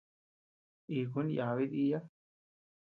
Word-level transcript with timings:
Ikun 0.99 1.27
yábi 1.37 1.71
diiya. 1.71 1.99